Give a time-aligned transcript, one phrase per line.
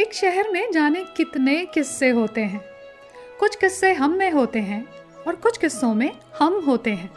[0.00, 2.60] एक शहर में जाने कितने किस्से होते हैं।
[3.40, 4.86] कुछ किस्से हम में होते हैं
[5.26, 7.10] और कुछ किस्सों में हम होते हैं।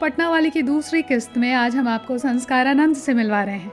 [0.00, 3.72] पटना वाली की दूसरी किस्त में आज हम आपको संस्कारानंद से मिलवा रहे हैं।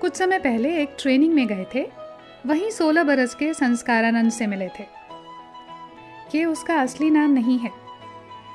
[0.00, 1.90] कुछ समय पहले एक ट्रेनिंग में गए थे।
[2.46, 4.84] वहीं सोलह बरस के संस्कारानंद से मिले थे।
[6.34, 7.70] ये उसका असली नाम नहीं है।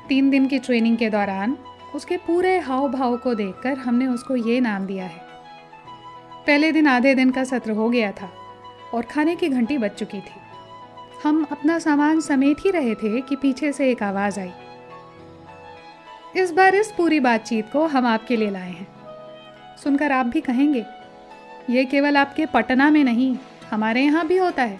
[0.07, 1.57] तीन दिन की ट्रेनिंग के दौरान
[1.95, 5.29] उसके पूरे हाव भाव को देखकर हमने उसको ये नाम दिया है।
[6.47, 8.31] पहले दिन आधे दिन का सत्र हो गया था
[8.93, 10.39] और खाने की घंटी बज चुकी थी।
[11.23, 14.52] हम अपना सामान समेट ही रहे थे कि पीछे से एक आवाज़ आई।
[16.35, 18.88] इस बार इस पूरी बातचीत को हम आपके लिए लाए हैं।
[19.77, 20.85] सुनकर आप भी कहेंगे,
[21.70, 23.35] ये केवल आपके पटना में नहीं,
[23.71, 24.80] हमारे यहाँ भी होता है।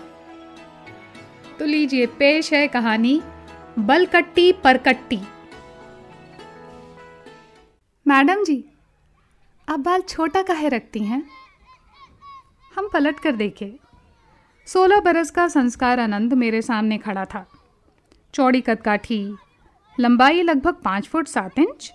[1.60, 3.22] तो लीजिए, पेश है कहानी,
[3.80, 5.20] बलकट्टी परकट्टी।
[8.06, 8.64] मैडम जी,
[9.68, 11.24] आप बाल छोटा काहे रखती हैं?
[12.76, 13.80] हम पलट कर देखे।
[14.68, 17.46] सोलह बरस का संस्कार आनंद मेरे सामने खड़ा था।
[18.34, 19.36] चौड़ी कदकाठी,
[20.00, 21.94] लंबाई लगभग पाँच फुट सात इंच,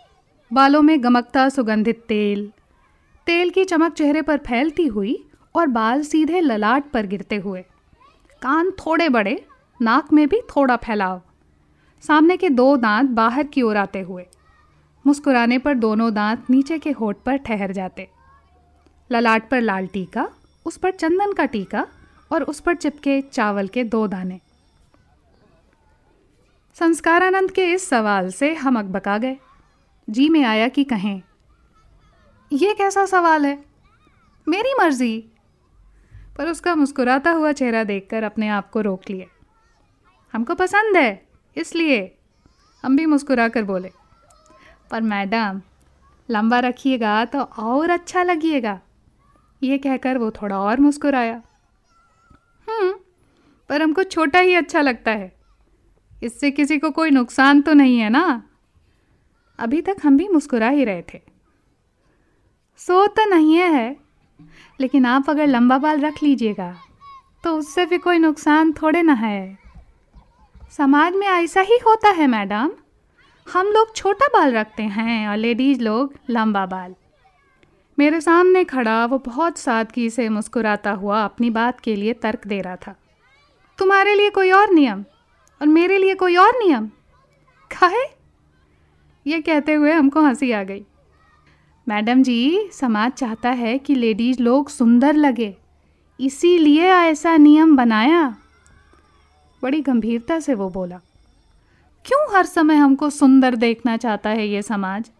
[0.52, 2.52] बालों में गमकता सुगंधित तेल
[3.26, 7.62] तेल की चमक चेहरे पर फैलती हुई और बाल सीधे ललाट पर गिरते हुए।
[8.42, 9.44] कान थोड़े बड़े,
[9.82, 11.22] नाक में भी थोड़ा फैलाव।
[12.02, 14.26] सामने के दो दांत बाहर की ओर आते हुए।
[15.06, 18.08] मुस्कुराने पर दोनों दांत नीचे के होठ पर ठहर जाते।
[19.10, 20.28] ललाट पर लाल टीका
[20.66, 21.86] उस पर चंदन का टीका
[22.30, 24.40] और उस पर चिपके चावल के दो दाने।
[26.76, 29.36] संस्कारानंद के इस सवाल से हम अकबका गए।
[30.08, 31.22] जी में आया कि कहें
[32.50, 33.58] यह कैसा सवाल है?
[34.46, 35.30] मेरी मर्ज़ी।
[36.38, 39.26] पर उसका मुस्कुराता हुआ चेहरा देखकर अपने आप को रोक लिए।
[40.34, 41.26] हमको पसंद है,
[41.56, 42.18] इसलिए।
[42.84, 43.90] हम भी मुस्कुरा कर बोले,
[44.90, 45.60] पर मैडम,
[46.28, 48.80] लंबा रखिएगा तो और अच्छा लगिएगा।
[49.64, 51.42] ये कहकर वो थोड़ा और मुस्कुराया।
[52.68, 52.92] हम्म
[53.70, 55.32] पर हमको छोटा ही अच्छा लगता है।
[56.22, 58.42] इससे किसी को कोई नुकसान तो नहीं है ना?
[59.58, 61.20] अभी तक हम भी मुस्कुरा ही रहे थे।
[62.80, 63.96] सो तो नहीं है
[64.80, 66.74] लेकिन आप अगर लंबा बाल रख लीजिएगा
[67.44, 69.58] तो उससे भी कोई नुकसान थोड़े ना है।
[70.72, 72.70] समाज में ऐसा ही होता है, मैडम।
[73.46, 76.94] हम लोग छोटा बाल रखते हैं और लेडीज़ लोग लंबा बाल।
[77.98, 82.60] मेरे सामने खड़ा, वो बहुत सादगी से मुस्कुराता हुआ अपनी बात के लिए तर्क दे
[82.60, 82.94] रहा था।
[83.78, 85.04] तुम्हारे लिए कोई और नियम?
[85.62, 86.90] और मेरे लिए कोई और नियम?
[87.72, 88.14] खाए
[89.26, 90.84] ये कहते हुए हमको हँसी आ गई।
[91.88, 95.56] मैडम जी, समाज चाहता है कि लेडीज़ लोग सुंदर लगे।
[96.20, 98.36] इसीलिए ऐसा नियम बनाया।
[99.62, 101.00] बड़ी गंभीरता से वो बोला।
[102.04, 105.10] क्यों हर समय हमको सुंदर देखना चाहता है ये समाज?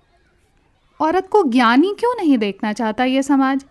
[1.01, 3.65] औरत को ज्ञानी क्यों नहीं देखना चाहता ये समाज?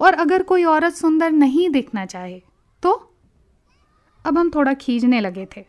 [0.00, 2.42] और अगर कोई औरत सुंदर नहीं देखना चाहे
[2.82, 2.92] तो?
[4.24, 5.64] अब हम थोड़ा खींचने लगे थे।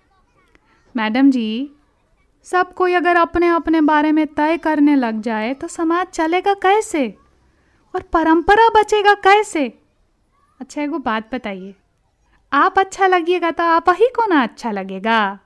[0.96, 1.72] मैडम जी,
[2.44, 7.08] सब कोई अगर अपने अपने बारे में तय करने लग जाए तो समाज चलेगा कैसे?
[7.96, 9.68] और परंपरा बचेगा कैसे?
[10.60, 11.76] अच्छा एगो बात बताइए।
[12.54, 15.40] आप अच्छा लगिएगा तो आप ही को ना अच्छा लगेगा?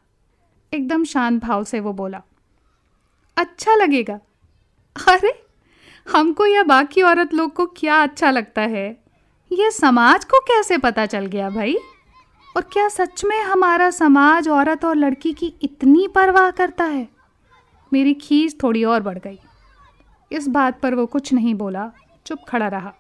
[0.73, 2.22] एकदम शांत भाव से वो बोला।
[3.38, 4.19] अच्छा लगेगा?
[5.09, 5.46] अरे,
[6.12, 9.03] हमको या बाकी औरत लोग को क्या अच्छा लगता है?
[9.52, 11.78] ये समाज को कैसे पता चल गया भाई?
[12.58, 17.08] और क्या सच में हमारा समाज औरत और लड़की की इतनी परवाह करता है?
[17.94, 19.40] मेरी खींच थोड़ी और बढ़ गई।
[20.31, 21.91] इस बात पर वो कुछ नहीं बोला,
[22.25, 22.94] चुप खड़ा रहा।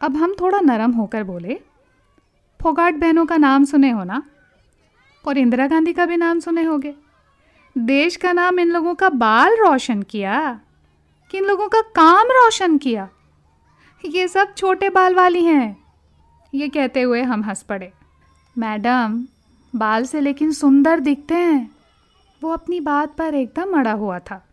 [0.00, 1.60] अब हम थोड़ा नरम होकर बोले,
[2.62, 4.22] फोगाट बहनों का नाम सुने हो ना?
[5.28, 6.94] और इंदिरा गांधी का भी नाम सुने होगे?
[7.78, 10.60] देश का नाम इन लोगों का बाल रोशन किया।
[11.34, 13.08] कि इन लोगों का काम रोशन किया।
[14.04, 15.84] ये सब छोटे बाल वाली हैं।
[16.54, 17.92] ये कहते हुए हम हंस पड़े।
[18.58, 19.26] मैडम,
[19.76, 21.70] बाल से लेकिन सुंदर दिखते हैं।
[22.42, 24.46] वो अपनी बात पर एकदम अड़ा हुआ था।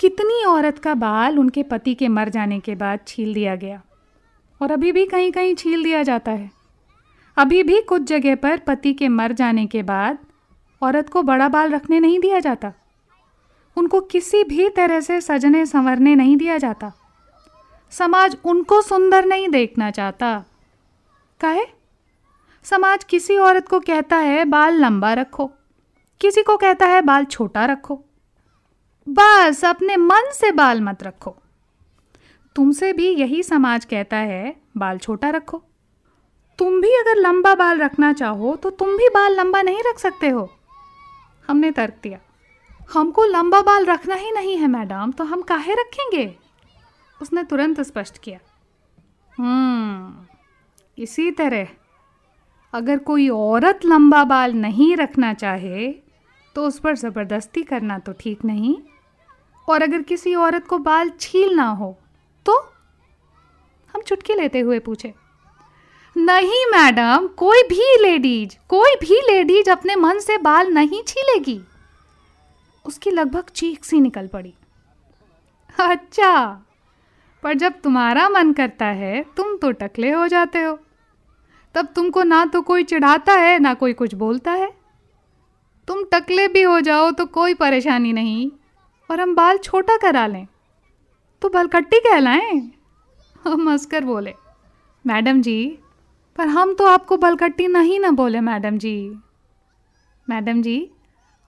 [0.00, 3.82] कितनी औरत का बाल उनके पति के मर जाने के बाद छील दिया गया।
[4.62, 6.50] और अभी भी कहीं कहीं छील दिया जाता है।
[7.36, 10.18] अभी भी कुछ जगह पर पति के मर जाने के बाद
[10.82, 12.72] औरत को बड़ा बाल रखने नहीं दिया जाता।
[13.76, 16.92] उनको किसी भी तरह से सजने संवरने नहीं दिया जाता।
[17.90, 20.44] समाज उनको सुंदर नहीं देखना चाहता।
[21.40, 21.64] कहे?
[22.64, 25.50] समाज किसी औरत को कहता है, बाल लंबा रखो।
[26.20, 28.04] किसी को कहता है, बाल छोटा रखो।
[29.08, 31.36] बस अपने मन से बाल मत रखो।
[32.56, 35.62] तुमसे भी यही समाज कहता है, बाल छोटा रखो।
[36.58, 40.28] तुम भी अगर लंबा बाल रखना चाहो तो तुम भी बाल लंबा नहीं रख सकते
[40.28, 40.50] हो।
[41.48, 42.18] हमने तर्क दिया।
[42.90, 46.34] हमको लंबा बाल रखना ही नहीं है, मैडम तो हम काहे रखेंगे?
[47.20, 48.38] उसने तुरंत स्पष्ट किया।
[49.32, 50.26] हम्म
[50.98, 51.68] इसी तरह,
[52.72, 55.92] अगर कोई औरत लंबा बाल नहीं रखना चाहे
[56.56, 58.76] तो उस पर ज़बरदस्ती करना तो ठीक नहीं।
[59.68, 61.96] और अगर किसी औरत को बाल छीलना हो
[62.46, 62.58] तो?
[63.94, 65.12] हम चुटकी लेते हुए पूछे।
[66.16, 71.60] नहीं, मैडम, कोई भी लेडीज़, कोई भी लेडीज़ अपने मन से बाल नहीं छीलेगी।
[72.84, 74.54] उसकी लगभग चीख सी निकल पड़ी।
[75.78, 76.32] अच्छा
[77.42, 80.78] पर जब तुम्हारा मन करता है, तुम तो टकले हो जाते हो।
[81.74, 84.70] तब तुमको ना तो कोई चिढ़ाता है, ना कोई कुछ बोलता है।
[85.88, 88.50] तुम टकले भी हो जाओ तो कोई परेशानी नहीं,
[89.10, 90.46] और हम बाल छोटा करा लें।
[91.42, 92.60] तो बलकट्टी कहलाएँ?
[93.44, 94.34] हम हंसकर बोले,
[95.04, 95.78] मैडम जी,
[96.38, 98.96] पर हम तो आपको बलकट्टी नहीं ना बोले, मैडम जी।
[100.28, 100.78] मैडम जी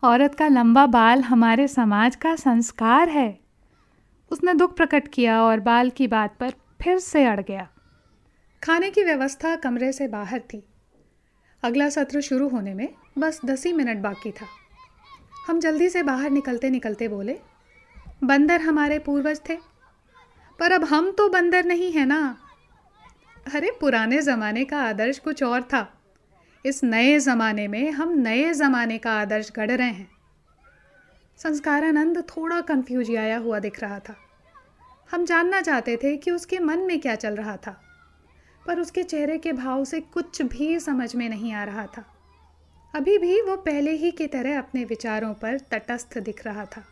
[0.04, 3.40] औरत का लंबा बाल हमारे समाज का संस्कार है।
[4.30, 7.68] उसने दुख प्रकट किया और बाल की बात पर फिर से अड़ गया।
[8.62, 10.64] खाने की व्यवस्था कमरे से बाहर थी।
[11.62, 12.88] अगला सत्र शुरू होने में
[13.18, 14.46] बस दस ही मिनट बाकी था।
[15.48, 17.38] हम जल्दी से बाहर निकलते निकलते बोले,
[18.24, 19.56] बंदर हमारे पूर्वज थे।
[20.58, 22.36] पर अब हम तो बंदर नहीं है ना?
[23.54, 26.01] अरे, पुराने ज़माने का आदर्श कुछ और था।
[26.64, 30.08] इस नए ज़माने में हम नए ज़माने का आदर्श गढ़ रहे हैं।
[31.38, 34.14] संस्कारानंद थोड़ा कन्फ्यूज़ आया हुआ दिख रहा था।
[35.10, 37.76] हम जानना चाहते थे कि उसके मन में क्या चल रहा था,
[38.66, 42.04] पर उसके चेहरे के भाव से कुछ भी समझ में नहीं आ रहा था।
[42.94, 46.84] अभी भी वो पहले ही की तरह अपने विचारों पर तटस्थ दिख रहा था।